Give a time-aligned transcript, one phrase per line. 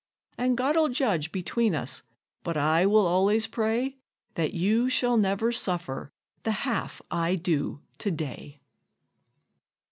[0.35, 2.01] And God 'll judge between us;
[2.41, 3.97] but I will al'ays pray
[4.33, 8.59] That you shall never suffer the half I do to day.